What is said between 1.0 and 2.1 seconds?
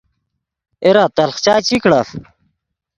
تلخ چائے چی کڑف